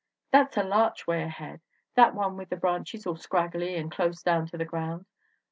[0.31, 1.61] "'That's a larch way ahead
[1.93, 5.05] that one with the branches all scraggly and close down to the ground.